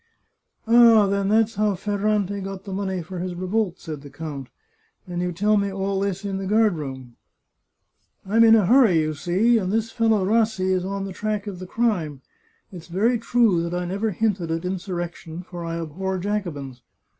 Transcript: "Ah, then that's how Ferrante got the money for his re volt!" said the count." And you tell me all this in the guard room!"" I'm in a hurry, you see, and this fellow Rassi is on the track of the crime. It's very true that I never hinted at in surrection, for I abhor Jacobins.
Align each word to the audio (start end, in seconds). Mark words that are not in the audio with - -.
"Ah, 0.67 1.05
then 1.05 1.29
that's 1.29 1.53
how 1.53 1.75
Ferrante 1.75 2.41
got 2.41 2.63
the 2.63 2.73
money 2.73 3.03
for 3.03 3.19
his 3.19 3.35
re 3.35 3.45
volt!" 3.45 3.77
said 3.79 4.01
the 4.01 4.09
count." 4.09 4.49
And 5.07 5.21
you 5.21 5.31
tell 5.31 5.57
me 5.57 5.71
all 5.71 5.99
this 5.99 6.25
in 6.25 6.39
the 6.39 6.47
guard 6.47 6.73
room!"" 6.75 7.17
I'm 8.25 8.43
in 8.43 8.55
a 8.55 8.65
hurry, 8.65 9.01
you 9.01 9.13
see, 9.13 9.59
and 9.59 9.71
this 9.71 9.91
fellow 9.91 10.25
Rassi 10.25 10.71
is 10.73 10.83
on 10.83 11.05
the 11.05 11.13
track 11.13 11.45
of 11.45 11.59
the 11.59 11.67
crime. 11.67 12.21
It's 12.71 12.87
very 12.87 13.19
true 13.19 13.61
that 13.61 13.75
I 13.75 13.85
never 13.85 14.09
hinted 14.09 14.49
at 14.49 14.65
in 14.65 14.77
surrection, 14.79 15.43
for 15.45 15.63
I 15.63 15.79
abhor 15.79 16.17
Jacobins. 16.17 16.81